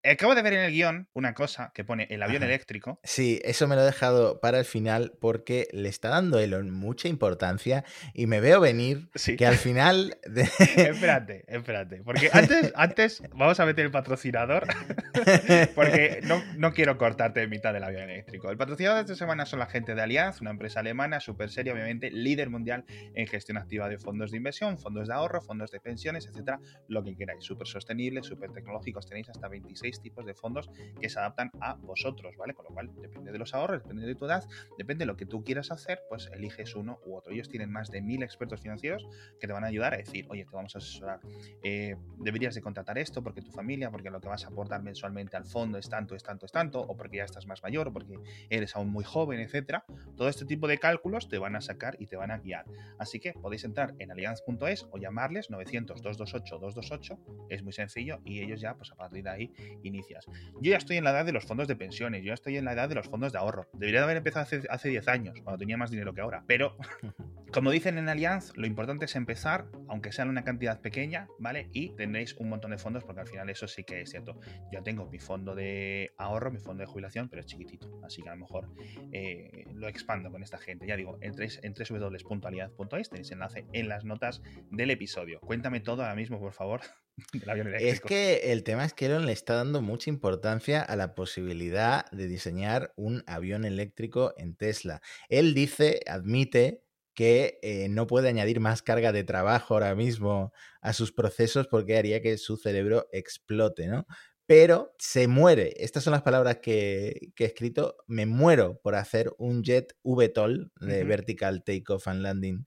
[0.04, 2.52] Acabo de ver en el guion una cosa que pone el avión Ajá.
[2.52, 3.00] eléctrico.
[3.04, 7.08] Sí, eso me lo he dejado para el final porque le está dando Elon mucha
[7.10, 7.84] importancia
[8.14, 9.36] y me veo venir Sí.
[9.36, 10.18] que al final...
[10.28, 12.02] de- espérate, espérate.
[12.04, 14.66] Porque antes, antes vamos a meter el patrocinador.
[15.76, 18.50] Porque no, no quiero cortarte en mitad del avión eléctrico.
[18.50, 21.74] El patrocinador de esta semana son la gente de Allianz, una empresa alemana súper seria,
[21.74, 25.80] obviamente, líder mundial en gestión activa de fondos de inversión, fondos de ahorro, fondos de
[25.80, 27.44] pensiones, etcétera, lo que queráis.
[27.44, 29.06] Súper sostenibles, súper tecnológicos.
[29.08, 30.70] Tenéis hasta 26 tipos de fondos
[31.00, 32.54] que se adaptan a vosotros, ¿vale?
[32.54, 34.48] Con lo cual, depende de los ahorros, depende de tu edad,
[34.78, 37.34] depende de lo que tú quieras hacer, pues eliges uno u otro.
[37.34, 39.08] Ellos tienen más de mil expertos financieros
[39.40, 41.20] que te van a ayudar a decir, oye, te vamos a asesorar
[41.64, 45.38] eh, deberías de contratar esto porque tu familia, porque lo que vas a aportar mensualmente
[45.38, 47.94] al fondo es tanto, es tanto, es tanto, o porque ya estás más mayor, o
[47.94, 48.20] porque
[48.50, 49.86] eres aún muy joven, etcétera.
[50.16, 52.66] Todo este tipo de cálculos te van a sacar y te van a guiar.
[52.98, 58.76] Así que podéis entrar en allianz.es o llamarles 900-228-228, es muy sencillo y ellos ya,
[58.76, 60.26] pues a partir de ahí, inicias.
[60.62, 62.66] Yo ya estoy en la edad de los fondos de pensiones, yo ya estoy en
[62.66, 63.68] la edad de los fondos de ahorro.
[63.74, 66.78] Debería de haber empezado hace, hace 10 años, cuando tenía más dinero que ahora, pero
[67.54, 71.70] como dicen en Allianz, lo importante es empezar, aunque sea en una cantidad pequeña, ¿vale?
[71.74, 74.40] Y tendréis un montón de fondos, porque al final eso sí que es cierto.
[74.72, 78.00] Yo tengo mi fondo de ahorro, mi fondo de jubilación, pero es chiquitito.
[78.04, 78.70] Así que a lo mejor
[79.12, 80.88] eh, lo expando con esta gente.
[80.88, 85.40] Ya digo, entréis en www.allianz.es, tenéis enlace en las notas del episodio.
[85.40, 86.82] Cuéntame todo ahora mismo, por favor,
[87.34, 87.94] del avión eléctrico.
[87.94, 92.10] Es que el tema es que Elon le está dando mucha importancia a la posibilidad
[92.12, 95.02] de diseñar un avión eléctrico en Tesla.
[95.30, 100.94] Él dice, admite que eh, no puede añadir más carga de trabajo ahora mismo a
[100.94, 104.06] sus procesos porque haría que su cerebro explote, ¿no?
[104.46, 109.34] Pero se muere, estas son las palabras que, que he escrito, me muero por hacer
[109.38, 111.04] un jet VTOL de.
[111.04, 112.66] Vertical Takeoff and Landing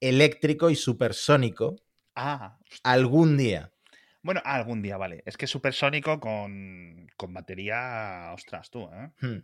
[0.00, 1.76] eléctrico y supersónico
[2.14, 3.72] Ah, algún día.
[4.22, 5.22] Bueno, algún día, vale.
[5.26, 9.10] Es que es supersónico con, con batería, ostras, tú, ¿eh?
[9.20, 9.38] Hmm.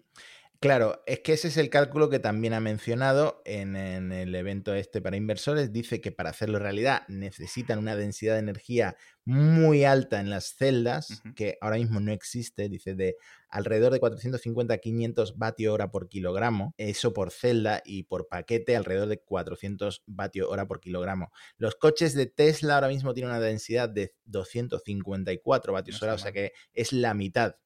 [0.60, 4.74] Claro, es que ese es el cálculo que también ha mencionado en, en el evento
[4.74, 5.72] este para inversores.
[5.72, 11.20] Dice que para hacerlo realidad necesitan una densidad de energía muy alta en las celdas,
[11.34, 13.16] que ahora mismo no existe, dice de
[13.48, 18.76] alrededor de 450 a 500 vatio hora por kilogramo, eso por celda y por paquete
[18.76, 21.32] alrededor de 400 vatio hora por kilogramo.
[21.58, 26.18] Los coches de Tesla ahora mismo tienen una densidad de 254 vatios No hora, o
[26.18, 27.56] sea que es la mitad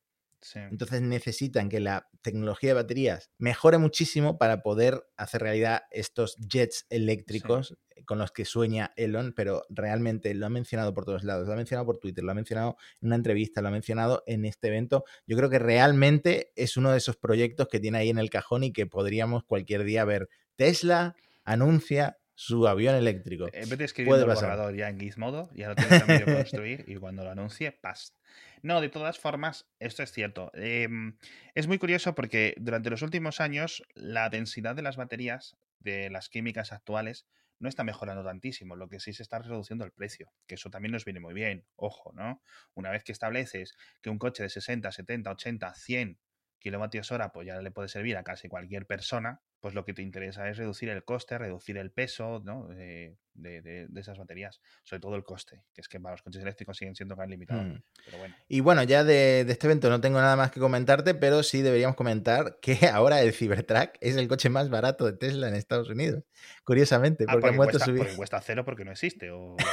[0.43, 0.59] Sí.
[0.59, 6.87] entonces necesitan que la tecnología de baterías mejore muchísimo para poder hacer realidad estos jets
[6.89, 11.53] eléctricos con los que sueña Elon, pero realmente lo ha mencionado por todos lados, lo
[11.53, 14.69] ha mencionado por Twitter, lo ha mencionado en una entrevista, lo ha mencionado en este
[14.69, 15.05] evento.
[15.27, 18.65] Yo creo que realmente es uno de esos proyectos que tiene ahí en el cajón
[18.65, 20.29] y que podríamos cualquier día ver.
[20.57, 23.49] Tesla anuncia su avión eléctrico.
[23.53, 26.25] En vez de escribir Puede el borrador ya en Gizmodo, ya lo tienes a medio
[26.25, 28.17] construir y cuando lo anuncie, pas.
[28.63, 30.51] No, de todas formas, esto es cierto.
[30.55, 31.17] Em,
[31.55, 36.29] es muy curioso porque durante los últimos años la densidad de las baterías de las
[36.29, 37.27] químicas actuales
[37.59, 40.93] no está mejorando tantísimo, lo que sí se está reduciendo el precio, que eso también
[40.93, 42.43] nos viene muy bien, ojo, ¿no?
[42.75, 46.19] Una vez que estableces que un coche de 60, 70, 80, 100
[46.59, 50.03] kilovatios hora, pues ya le puede servir a casi cualquier persona, pues lo que te
[50.03, 52.69] interesa es reducir el coste, reducir el peso ¿no?
[52.69, 56.23] de, de- de- de esas baterías, sobre todo el coste, que es que para los
[56.23, 57.65] coches eléctricos siguen siendo tan limitados.
[57.67, 57.83] Hmm.
[58.05, 61.15] Pero bueno, Y bueno, ya de, de este evento no tengo nada más que comentarte,
[61.15, 65.49] pero sí deberíamos comentar que ahora el Cybertruck es el coche más barato de Tesla
[65.49, 66.25] en Estados Unidos.
[66.65, 67.99] Curiosamente, Ah, porque han vuelto a cuesta, subir.
[68.01, 69.31] porque cuesta cero porque no existe.
[69.31, 69.57] O...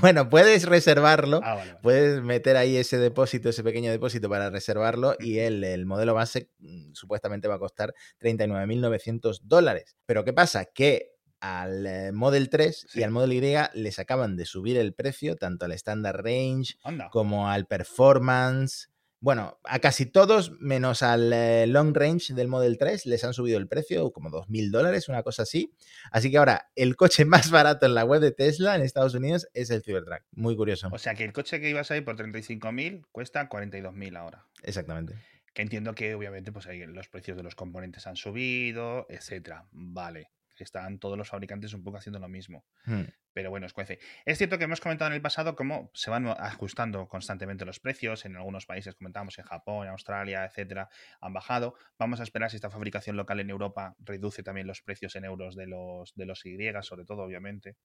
[0.00, 1.40] Bueno, puedes reservarlo.
[1.44, 1.80] Ah, vale, vale.
[1.82, 6.48] Puedes meter ahí ese depósito, ese pequeño depósito para reservarlo y el, el modelo base
[6.60, 9.96] mm, supuestamente va a costar 39.900 dólares.
[10.06, 10.64] Pero ¿qué pasa?
[10.64, 11.11] Que
[11.42, 13.00] al eh, Model 3 Sí.
[13.00, 13.40] y al Model Y
[13.74, 17.10] les acaban de subir el precio, tanto al Standard Range Anda.
[17.10, 18.88] como al Performance
[19.20, 23.56] Bueno, a casi todos, menos al eh, long range del Model 3, les han subido
[23.58, 25.72] el precio, como 2.000 dólares, una cosa así.
[26.10, 29.46] Así que ahora, el coche más barato en la web de Tesla en Estados Unidos
[29.54, 30.22] es el Cybertruck.
[30.32, 30.88] Muy curioso.
[30.90, 34.46] O sea que el coche que ibas a ir por 35.000 cuesta 42.000 ahora.
[34.64, 35.14] Exactamente.
[35.54, 39.66] Que entiendo que obviamente pues ahí los precios de los componentes han subido, etcétera.
[39.70, 40.30] Vale.
[40.62, 42.64] Están todos los fabricantes un poco haciendo lo mismo.
[42.84, 43.04] Hmm.
[43.32, 47.64] Pero bueno, es cierto que hemos comentado en el pasado cómo se van ajustando constantemente
[47.64, 48.24] los precios.
[48.24, 50.88] En algunos países, comentamos en Japón, Australia, etcétera,
[51.20, 51.74] han bajado.
[51.98, 55.56] Vamos a esperar si esta fabricación local en Europa reduce también los precios en euros
[55.56, 57.76] de los, de los Y, sobre todo, obviamente.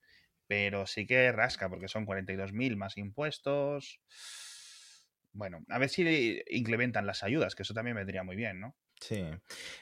[0.48, 4.02] Pero sí que rasca, porque son 42.000 más impuestos.
[5.34, 8.76] Bueno, a ver si implementan las ayudas, que eso también vendría muy bien, ¿no?
[9.00, 9.24] Sí.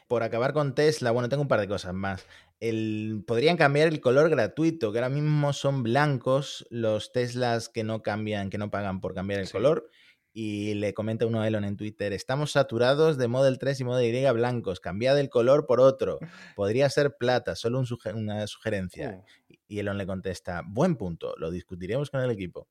[0.07, 2.27] Por acabar con Tesla, bueno, tengo un par de cosas más.
[2.59, 8.01] El, podrían cambiar el color gratuito, que ahora mismo son blancos los Teslas que no
[8.01, 9.53] cambian, que no pagan por cambiar el Sí.
[9.53, 9.89] color.
[10.37, 14.13] Y le comenta uno a Elon en Twitter, estamos saturados de Model 3 y Model
[14.13, 16.19] Y blancos, cambiad el color por otro.
[16.57, 19.11] Podría ser plata, solo un una sugerencia.
[19.49, 22.67] Uh, Y Elon le contesta, buen punto, lo discutiremos con el equipo.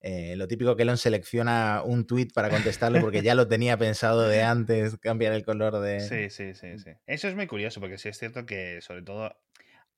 [0.00, 4.28] Eh, lo típico que Elon selecciona un tweet para contestarle porque ya lo tenía pensado
[4.28, 6.00] de antes, cambiar el color de...
[6.00, 6.92] Sí, sí, sí, sí.
[7.06, 9.36] Eso es muy curioso porque sí es cierto que, sobre todo,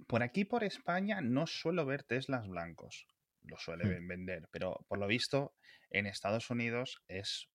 [0.07, 3.07] por aquí, por España, no suelo ver Teslas blancos.
[3.43, 5.55] Lo suelen vender, pero por lo visto,
[5.91, 7.49] en Estados Unidos es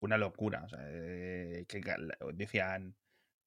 [0.00, 0.64] una locura.
[0.64, 1.80] O sea, eh, que
[2.34, 2.96] decían,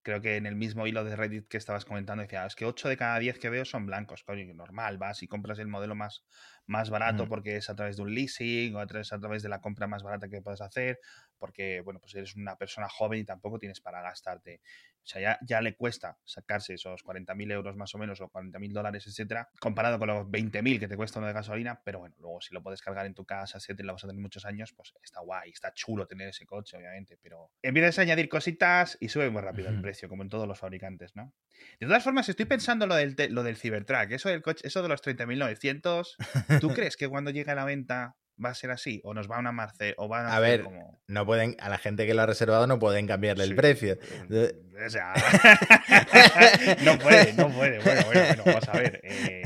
[0.03, 2.89] creo que en el mismo hilo de Reddit que estabas comentando, decía, es que 8
[2.89, 4.23] de cada 10 que veo son blancos.
[4.23, 6.25] Coño, normal, vas y compras el modelo más,
[6.65, 9.49] más barato porque es a través de un leasing o a través, a través de
[9.49, 10.99] la compra más barata que puedes hacer,
[11.37, 14.61] porque, bueno, pues eres una persona joven y tampoco tienes para gastarte.
[15.03, 18.71] O sea, ya, ya le cuesta sacarse esos 40.000 euros más o menos o 40.000
[18.71, 21.81] dólares, etcétera, comparado con los 20.000 que te cuesta uno de gasolina.
[21.83, 24.21] Pero bueno, luego si lo puedes cargar en tu casa, etcétera, lo vas a tener
[24.21, 27.17] muchos años, pues está guay, está chulo tener ese coche, obviamente.
[27.21, 30.59] Pero empiezas a añadir cositas y sube muy rápido el precio, como en todos los
[30.59, 31.33] fabricantes, ¿no?
[31.79, 34.89] De todas formas, estoy pensando lo del, lo del Cybertruck, eso del coche, eso de
[34.89, 36.59] los 30.900.
[36.59, 39.01] ¿Tú crees que cuando llegue a la venta va a ser así?
[39.03, 40.99] ¿O nos van a marce o van a, A hacer ver, como.
[41.07, 43.97] No pueden, a la gente que lo ha reservado no pueden cambiarle Sí, el precio.
[44.29, 44.53] eh,
[44.85, 45.13] O sea,
[46.83, 47.79] no puede, no puede.
[47.79, 49.01] Bueno, bueno, bueno, vamos a ver.
[49.03, 49.43] eh,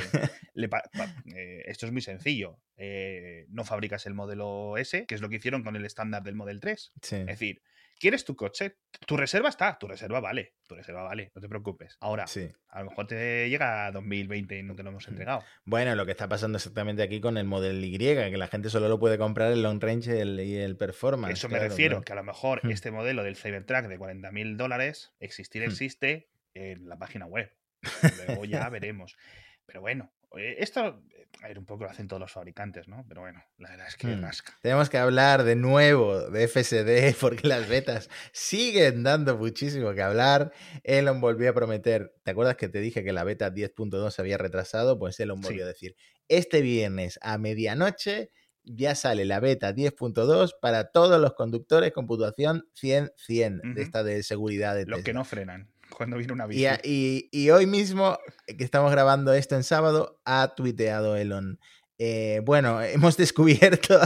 [0.54, 2.60] le pa- pa- eh, esto es muy sencillo.
[2.78, 6.36] eh, no fabricas el modelo S, que es lo que hicieron con el estándar del
[6.36, 6.92] Model 3.
[7.02, 7.16] Sí.
[7.16, 7.62] Es decir,
[8.00, 8.78] ¿quieres tu coche?
[9.06, 11.98] Tu reserva está, tu reserva vale, tu reserva vale, no te preocupes.
[12.00, 12.50] Ahora, Sí.
[12.70, 15.44] a lo mejor te llega a 2020 y no te lo hemos entregado.
[15.64, 18.88] Bueno, lo que está pasando exactamente aquí con el Model Y, que la gente solo
[18.90, 21.34] lo puede comprar el long range y el, y el performance.
[21.34, 22.06] Eso me refiero, claro.
[22.06, 26.98] que a lo mejor este modelo del Cybertruck de 40.000 dólares, existir existe en la
[26.98, 27.52] página web.
[28.28, 29.18] Luego ya veremos.
[29.66, 31.02] Pero bueno, eh, esto,
[31.42, 33.06] a ver, un poco lo hacen todos los fabricantes, ¿no?
[33.08, 34.18] Pero bueno, la verdad es que Hmm.
[34.18, 34.62] rasca.
[34.62, 40.52] Tenemos que hablar de nuevo de FSD porque las betas siguen dando muchísimo que hablar.
[40.84, 44.38] Elon volvió a prometer, ¿te acuerdas que te dije que la beta 10.2 se había
[44.38, 45.00] retrasado?
[45.00, 45.66] Pues Elon volvió Sí.
[45.66, 45.96] a decir,
[46.28, 48.32] este viernes a medianoche
[48.64, 53.72] ya sale la beta 10.2 para todos los conductores con puntuación 100-100 Ujú.
[53.72, 56.66] de esta de seguridad de Los que no frenan cuando viene una Y, bici.
[56.66, 58.18] a- y- y hoy mismo,
[58.48, 61.60] eh, que estamos grabando esto en sábado, ha tuiteado Elon.
[61.98, 62.82] eh, bueno,
[63.14, 64.00] hemos descubierto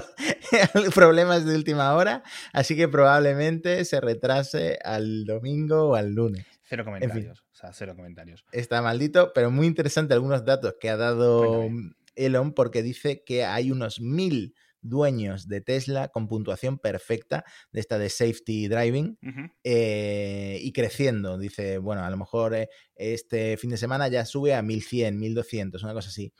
[0.93, 6.45] problemas de última hora, así que probablemente se retrase al domingo o al lunes.
[6.63, 7.39] Cero comentarios.
[7.51, 8.45] O sea, cero comentarios.
[8.51, 11.67] Está maldito, pero muy interesante algunos datos que ha dado.
[12.15, 17.97] Elon porque dice que hay unos mil dueños de Tesla con puntuación perfecta de esta
[17.97, 19.17] de safety driving
[19.63, 21.37] eh, y creciendo.
[21.37, 25.83] Dice, bueno, a lo mejor eh, este fin de semana ya sube a 1100, 1200,
[25.83, 26.33] una cosa así.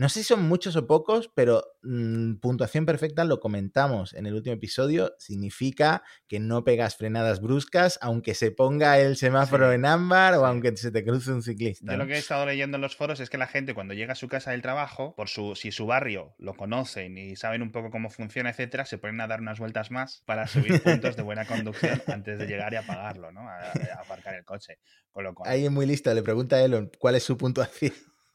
[0.00, 4.32] No sé si son muchos o pocos, pero mm, puntuación perfecta, lo comentamos en el
[4.32, 9.84] último episodio, significa que no pegas frenadas bruscas, aunque se ponga el semáforo Sí, en
[9.84, 11.92] ámbar o aunque se te cruce un ciclista.
[11.92, 14.14] Yo lo que he estado leyendo en los foros es que la gente cuando llega
[14.14, 17.70] a su casa del trabajo, por su, si su barrio lo conocen y saben un
[17.70, 21.22] poco cómo funciona, etcétera, se ponen a dar unas vueltas más para subir puntos de
[21.22, 23.42] buena conducción antes de llegar y apagarlo, ¿no?
[23.42, 24.78] A, a aparcar el coche.
[25.10, 27.92] Con lo cual, Alguien muy listo le pregunta a Elon cuál es su puntuación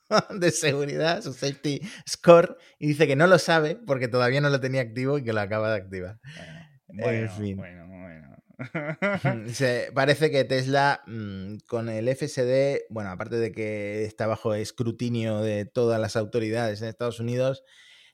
[0.39, 4.59] de seguridad, su safety score, y dice que no lo sabe porque todavía no lo
[4.59, 6.19] tenía activo y que lo acaba de activar.
[6.87, 7.57] bueno, en fin.
[7.57, 8.35] bueno, bueno.
[9.53, 15.39] Se- parece que Tesla mm, con el FSD, bueno, aparte de que está bajo escrutinio
[15.39, 17.63] de todas las autoridades en Estados Unidos,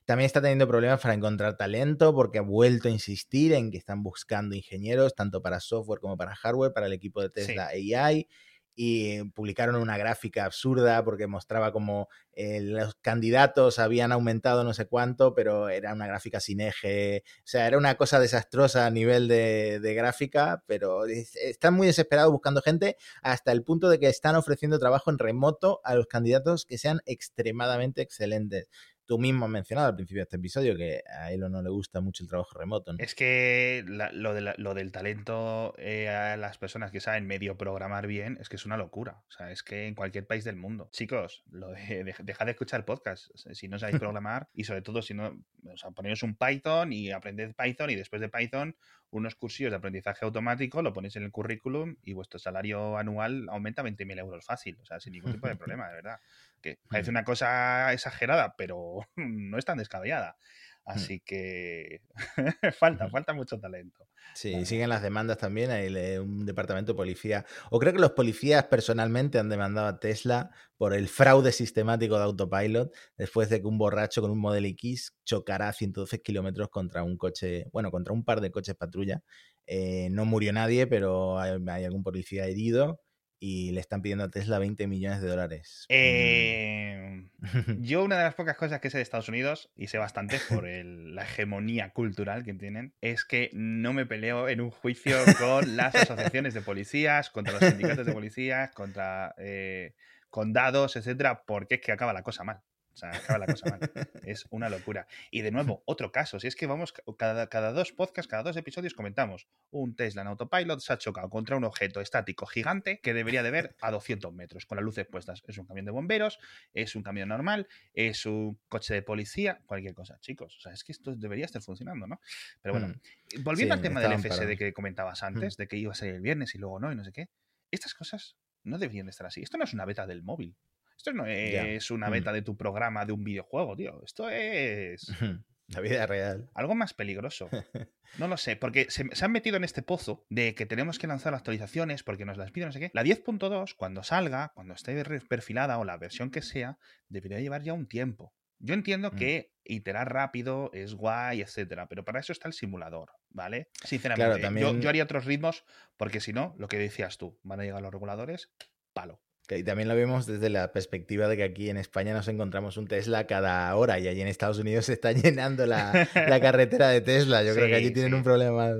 [0.04, 4.02] también está teniendo problemas para encontrar talento porque ha vuelto a insistir en que están
[4.02, 8.26] buscando ingenieros tanto para software como para hardware, para el equipo de Tesla AI.
[8.74, 14.86] Y publicaron una gráfica absurda porque mostraba como eh, los candidatos habían aumentado no sé
[14.86, 19.28] cuánto, pero era una gráfica sin eje, o sea, era una cosa desastrosa a nivel
[19.28, 24.78] de gráfica, pero están muy desesperados buscando gente hasta el punto de que están ofreciendo
[24.78, 28.68] trabajo en remoto a los candidatos que sean extremadamente excelentes
[29.12, 32.00] tú mismo has mencionado al principio de este episodio que a Elon no le gusta
[32.00, 32.94] mucho el trabajo remoto.
[32.96, 34.08] Es que lo,
[34.56, 38.64] lo, del talento eh, a las personas que saben medio programar bien es que es
[38.64, 39.22] una locura.
[39.28, 40.88] O sea, es que en cualquier país del mundo.
[40.92, 45.12] Chicos, lo de, dejad de escuchar podcast si no sabéis programar y sobre todo si
[45.12, 48.74] no, o sea, poneros un Python y aprended Python y después de Python
[49.12, 53.82] unos cursillos de aprendizaje automático, lo ponéis en el currículum y vuestro salario anual aumenta
[53.82, 56.20] 20.000 euros fácil, o sea, sin ningún tipo de problema, de verdad.
[56.62, 60.36] Que parece una cosa exagerada, pero no es tan descabellada.
[60.84, 60.90] Mm.
[60.90, 62.02] Así que
[62.78, 64.06] falta, falta mucho talento.
[64.34, 65.70] Sí, siguen las demandas también.
[65.70, 67.44] Hay un departamento de policía.
[67.70, 72.24] O creo que los policías personalmente han demandado a Tesla por el fraude sistemático de
[72.24, 77.02] autopilot después de que un borracho con un Model X chocara a 112 kilómetros contra
[77.02, 79.22] un coche, bueno, contra un par de coches patrulla.
[79.66, 83.00] Eh, no murió nadie, pero hay algún policía herido
[83.44, 85.84] y le están pidiendo a Tesla 20 millones de dólares.
[85.88, 87.28] Eh,
[87.80, 90.62] yo una de las pocas cosas que sé de Estados Unidos, y sé bastante por
[90.64, 95.92] la hegemonía cultural que tienen, es que no me peleo en un juicio con las
[95.96, 99.96] asociaciones de policías, contra los sindicatos de policías, contra eh,
[100.30, 102.60] condados, etcétera, porque es que acaba la cosa mal.
[102.92, 103.90] O sea, acaba la cosa mal.
[104.24, 105.06] Es una locura.
[105.30, 106.38] Y de nuevo, otro caso.
[106.38, 110.28] Si es que vamos, cada, cada dos podcasts, cada dos episodios comentamos un Tesla en
[110.28, 114.32] autopilot se ha chocado contra un objeto estático gigante que debería de ver a 200
[114.32, 115.42] metros con las luces puestas.
[115.46, 116.38] Es un camión de bomberos,
[116.74, 120.18] es un camión normal, es un coche de policía, cualquier cosa.
[120.20, 122.20] Chicos, o sea, es que esto debería estar funcionando, ¿no?
[122.60, 123.42] Pero bueno, mm.
[123.42, 125.26] volviendo al tema del FSD que comentabas mm.
[125.26, 127.28] antes, de que iba a salir el viernes y luego no y no sé qué,
[127.70, 129.42] estas cosas no deberían de estar así.
[129.42, 130.56] Esto no es una beta del móvil.
[131.02, 132.12] Esto no es una mm.
[132.12, 134.00] beta de tu programa de un videojuego, tío.
[134.04, 135.08] Esto es.
[135.66, 136.48] La vida real.
[136.54, 137.50] Algo más peligroso.
[138.18, 141.32] No lo sé, porque se, han metido en este pozo de que tenemos que lanzar
[141.32, 142.90] actualizaciones porque nos las piden, no sé qué.
[142.92, 147.72] La 10.2, cuando salga, cuando esté perfilada o la versión que sea, debería llevar ya
[147.72, 148.34] un tiempo.
[148.58, 149.16] Yo entiendo mm.
[149.16, 153.70] que iterar rápido es guay, etcétera, pero para eso está el simulador, ¿vale?
[153.82, 155.64] Sinceramente, yo, yo haría otros ritmos
[155.96, 158.50] porque si no, lo que decías tú, van a llegar los reguladores,
[158.92, 159.22] palo.
[159.50, 162.86] Y también lo vemos desde la perspectiva de que aquí en España nos encontramos un
[162.86, 166.08] Tesla cada hora y allí en Estados Unidos se está llenando la,
[166.40, 167.42] carretera de Tesla.
[167.42, 168.72] Yo creo que allí tienen un problema.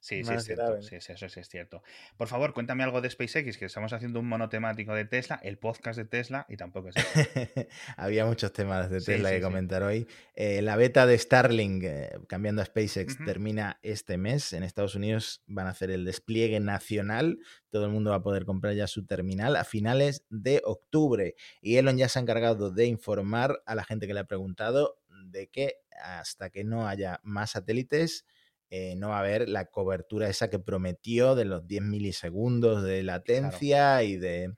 [0.00, 0.80] Sí, sí, es cierto.
[0.80, 1.82] Sí, eso sí es cierto.
[2.16, 5.98] Por favor, cuéntame algo de SpaceX, que estamos haciendo un monotemático de Tesla, el podcast
[5.98, 6.94] de Tesla, y tampoco es.
[7.98, 10.08] Había muchos temas de Tesla que comentar hoy.
[10.34, 14.54] Eh, la beta de Starlink, eh, cambiando a SpaceX, termina este mes.
[14.54, 17.38] En Estados Unidos van a hacer el despliegue nacional.
[17.68, 21.34] Todo el mundo va a poder comprar ya su terminal a finales de octubre.
[21.60, 24.98] Y Elon ya se ha encargado de informar a la gente que le ha preguntado
[25.26, 28.24] de que hasta que no haya más satélites,
[28.70, 33.02] eh, no va a haber la cobertura esa que prometió de los 10 milisegundos de
[33.02, 34.54] latencia y de,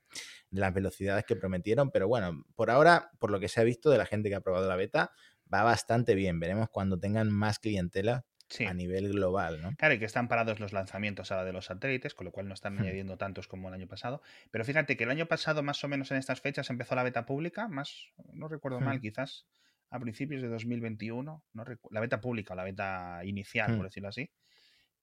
[0.51, 1.89] las velocidades que prometieron.
[1.91, 4.41] Pero bueno, por ahora, por lo que se ha visto de la gente que ha
[4.41, 5.11] probado la beta,
[5.51, 6.39] va bastante bien.
[6.39, 8.23] Veremos cuando tengan más clientela
[8.67, 9.75] a nivel global, ¿no?
[9.77, 12.53] Claro, y que están parados los lanzamientos ahora de los satélites, con lo cual no
[12.53, 12.81] están hmm.
[12.81, 14.21] añadiendo tantos como el año pasado.
[14.51, 17.25] Pero fíjate que el año pasado, más o menos en estas fechas, empezó la beta
[17.25, 19.01] pública, más, no recuerdo mal, hmm.
[19.01, 19.47] quizás
[19.93, 23.83] a principios de 2021, no la beta pública, la beta inicial, por hmm.
[23.83, 24.31] decirlo así.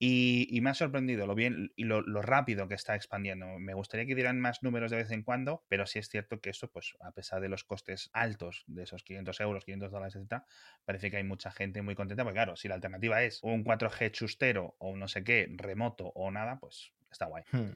[0.03, 3.47] Y, me ha sorprendido lo bien y lo, rápido que está expandiendo.
[3.59, 6.51] Me gustaría que dieran más números de vez en cuando, pero sí es cierto que
[6.51, 10.43] esto, pues, a pesar de los costes altos de esos 500 euros, 500 dólares, etc.,
[10.87, 12.25] parece que hay mucha gente muy contenta.
[12.25, 16.31] Porque, claro, si la alternativa es un 4G chustero o no sé qué, remoto o
[16.31, 17.45] nada, pues está guay.
[17.53, 17.73] Hmm.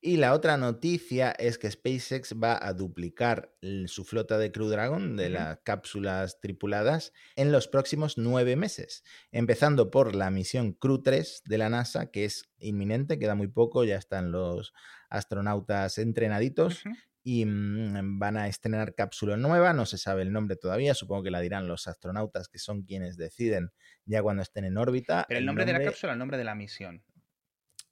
[0.00, 3.52] Y la otra noticia es que SpaceX va a duplicar
[3.86, 9.90] su flota de Crew Dragon, de las cápsulas tripuladas, en los próximos nueve meses, empezando
[9.90, 13.96] por la misión Crew 3 de la NASA, que es inminente, queda muy poco, ya
[13.96, 14.72] están los
[15.10, 16.82] astronautas entrenaditos.
[17.28, 21.32] Y mm, van a estrenar cápsula nueva, no se sabe el nombre todavía, supongo que
[21.32, 23.72] la dirán los astronautas, que son quienes deciden
[24.04, 25.24] ya cuando estén en órbita.
[25.26, 27.02] Pero el, nombre, de la cápsula, el nombre de la misión.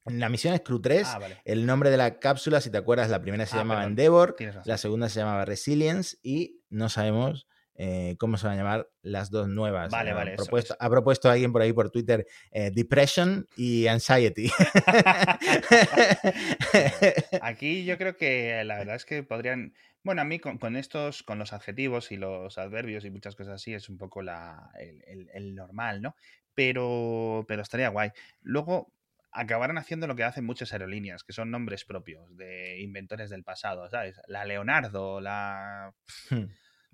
[0.05, 1.07] La misión es Crew 3.
[1.07, 4.35] Ah, el nombre de la cápsula, si te acuerdas, la primera se ah, llamaba Endeavor,
[4.65, 9.31] la segunda se llamaba Resilience y no sabemos eh, cómo se van a llamar las
[9.31, 9.91] dos nuevas.
[9.91, 10.37] Vale, vale.
[10.79, 14.49] Ha propuesto alguien por ahí por Twitter eh, Depression y Anxiety.
[17.41, 19.73] Aquí yo creo que la verdad es que podrían.
[20.03, 23.73] Bueno, a mí con, estos, con los adjetivos y los adverbios y muchas cosas así,
[23.73, 26.15] es un poco la, el, el normal, ¿no?
[26.53, 28.11] Pero, pero estaría guay.
[28.41, 28.93] Luego,
[29.35, 33.89] acabarán haciendo lo que hacen muchas aerolíneas, que son nombres propios de inventores del pasado,
[33.89, 34.19] ¿sabes?
[34.27, 35.93] La Leonardo, la...
[36.29, 36.45] Hmm.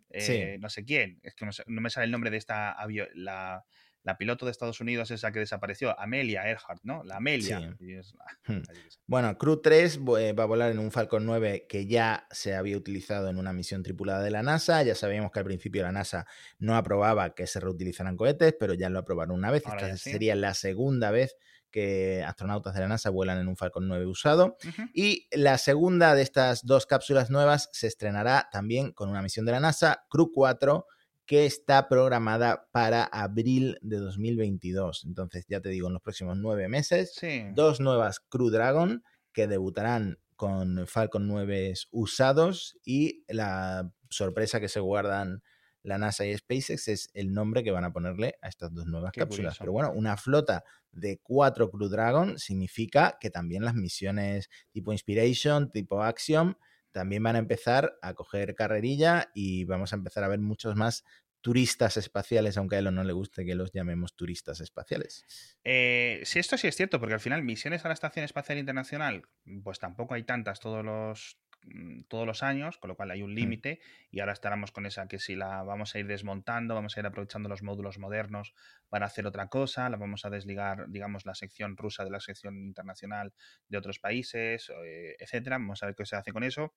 [0.09, 2.71] eh, no sé quién, es que no, sé- no me sale el nombre de esta
[2.77, 3.63] avio- la,
[4.03, 7.03] la piloto de Estados Unidos esa que desapareció, Amelia Earhart, ¿no?
[7.03, 7.59] La Amelia.
[7.79, 7.85] Sí.
[7.85, 8.61] Y es- ah, Hmm.
[9.07, 12.55] Bueno, Crew 3 vo- eh, va a volar en un Falcon 9 que ya se
[12.55, 14.81] había utilizado en una misión tripulada de la NASA.
[14.83, 16.25] Ya sabíamos que al principio la NASA
[16.59, 19.65] no aprobaba que se reutilizaran cohetes, pero ya lo aprobaron una vez.
[19.67, 20.11] Ahora Esta sí.
[20.11, 21.35] sería la segunda vez
[21.71, 24.57] que astronautas de la NASA vuelan en un Falcon 9 usado.
[24.93, 29.53] Y la segunda de estas dos cápsulas nuevas se estrenará también con una misión de
[29.53, 30.85] la NASA, Crew 4,
[31.25, 35.05] que está programada para abril de 2022.
[35.05, 37.43] Entonces, ya te digo, en los próximos nueve meses, Sí.
[37.53, 44.79] dos nuevas Crew Dragon que debutarán con Falcon 9 usados y la sorpresa que se
[44.81, 45.41] guardan
[45.83, 49.11] la NASA y SpaceX es el nombre que van a ponerle a estas dos nuevas
[49.11, 49.57] Qué cápsulas.
[49.57, 49.59] curioso.
[49.59, 55.71] Pero bueno, una flota de cuatro Crew Dragon significa que también las misiones tipo Inspiration,
[55.71, 56.55] tipo Axiom,
[56.91, 61.03] también van a empezar a coger carrerilla y vamos a empezar a ver muchos más
[61.41, 65.25] turistas espaciales, aunque a Elon no le guste que los llamemos turistas espaciales.
[65.63, 69.23] Eh, sí, esto sí es cierto, porque al final misiones a la Estación Espacial Internacional,
[69.63, 71.39] pues tampoco hay tantas todos los
[72.07, 75.19] todos los años, con lo cual hay un límite y ahora estaremos con esa que
[75.19, 78.53] si la vamos a ir desmontando, vamos a ir aprovechando los módulos modernos
[78.89, 82.57] para hacer otra cosa, la vamos a desligar, digamos, la sección rusa de la sección
[82.57, 83.33] internacional
[83.69, 85.57] de otros países, eh, etcétera.
[85.57, 86.73] Vamos a ver qué se hace con eso.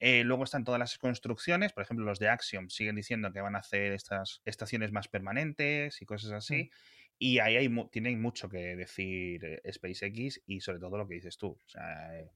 [0.00, 3.56] Eh, luego están todas las construcciones, por ejemplo, los de Axiom siguen diciendo que van
[3.56, 6.70] a hacer estas estaciones más permanentes y cosas así.
[7.18, 11.36] Y ahí hay tienen mucho que decir eh, SpaceX y sobre todo lo que dices
[11.36, 11.48] tú.
[11.48, 12.30] O sea, eh,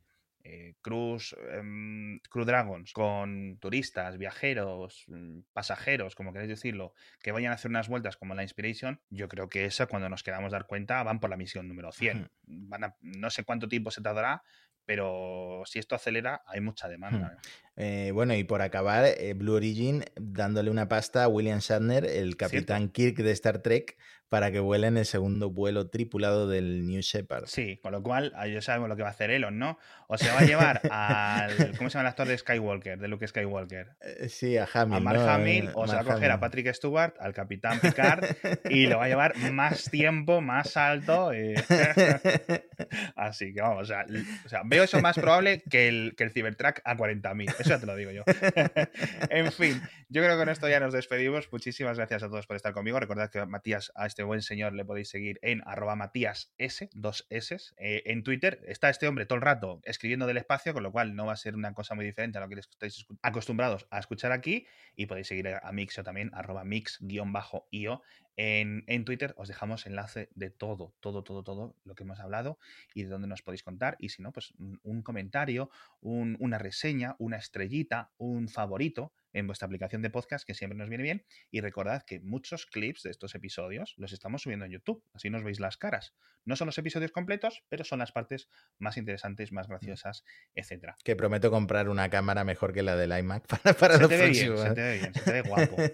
[0.44, 7.52] eh, Cruise, em, Crew Dragons con turistas, viajeros, mm, pasajeros, como queréis decirlo, que vayan
[7.52, 10.66] a hacer unas vueltas como la Inspiration, yo creo que esa, cuando nos queramos dar
[10.66, 12.22] cuenta, van por la misión número 100.
[12.22, 12.30] Ujú.
[12.44, 14.42] Van a- no sé cuánto tiempo se tardará,
[14.84, 17.38] pero si esto acelera, hay mucha demanda.
[17.76, 22.36] Eh, bueno, y por acabar, eh, Blue Origin dándole una pasta a William Shatner, el
[22.36, 23.96] capitán Kirk de Star Trek,
[24.32, 27.44] para que vuele en el segundo vuelo tripulado del New Shepard.
[27.48, 29.78] Sí, con lo cual ahí ya sabemos lo que va a hacer Elon, ¿no?
[30.06, 31.52] O se va a llevar al.
[31.76, 32.98] ¿Cómo se llama el actor de Skywalker?
[32.98, 33.88] De Luke Skywalker.
[34.00, 34.96] Eh, Sí, a Hamill.
[34.96, 35.28] A Mark ¿no?
[35.28, 36.40] Hamill, o se va a Mark coger a.
[36.40, 38.24] Patrick Stewart, al Capitán Picard,
[38.70, 41.30] y lo va a llevar más tiempo, más alto.
[43.16, 44.06] Así que vamos, o sea,
[44.46, 47.54] o sea, veo eso más probable que el, que el Cybertruck a 40.000.
[47.62, 48.22] Eso ya te lo digo yo.
[49.30, 51.50] en fin, yo creo que con esto ya nos despedimos.
[51.50, 53.00] Muchísimas gracias a todos por estar conmigo.
[53.00, 56.90] Recordad que a Matías, a este buen señor, le podéis seguir en arroba Matías S,
[56.92, 57.56] dos S.
[57.78, 61.14] Eh, en Twitter está este hombre todo el rato escribiendo del espacio, con lo cual
[61.16, 64.32] no va a ser una cosa muy diferente a lo que estáis acostumbrados a escuchar
[64.32, 64.66] aquí.
[64.94, 68.02] Y podéis seguir a a Mixio también, arroba mix-io.
[68.36, 72.58] En, en Twitter os dejamos enlace de todo, todo, todo, todo lo que hemos hablado
[72.94, 73.96] y de dónde nos podéis contar.
[73.98, 75.70] Y si no, pues un, comentario,
[76.00, 80.88] un- una reseña, una estrellita, un favorito en vuestra aplicación de podcast, que siempre nos
[80.88, 81.24] viene bien.
[81.50, 85.44] Y recordad que muchos clips de estos episodios los estamos subiendo en YouTube, así nos
[85.44, 86.14] veis las caras.
[86.44, 90.24] No son los episodios completos, pero son las partes más interesantes, más graciosas,
[90.54, 90.96] etcétera.
[91.04, 94.16] Que prometo comprar una cámara mejor que la del iMac para, para Se lo te
[94.16, 94.74] ve bien, se ¿eh?
[94.74, 95.76] te ve bien, se te ve guapo.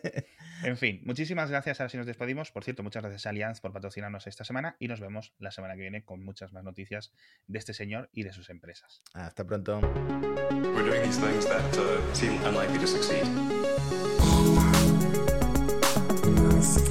[0.64, 1.80] En fin, muchísimas gracias.
[1.80, 2.50] Ahora sí nos despedimos.
[2.50, 5.74] Por cierto, muchas gracias a Allianz por patrocinarnos esta semana y nos vemos la semana
[5.74, 7.12] que viene con muchas más noticias
[7.46, 9.02] de este señor y de sus empresas.
[9.14, 9.80] Hasta pronto.
[16.24, 16.87] Namaste.